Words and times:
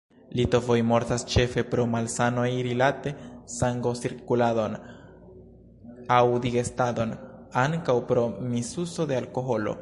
Litovoj 0.37 0.75
mortas 0.91 1.25
ĉefe 1.33 1.63
pro 1.73 1.83
malsanoj 1.95 2.45
rilate 2.67 3.13
sangocirkuladon 3.57 4.77
aŭ 6.19 6.27
digestadon; 6.47 7.15
ankaŭ 7.67 7.97
pro 8.13 8.25
misuzo 8.57 9.09
de 9.13 9.23
alkoholo. 9.25 9.77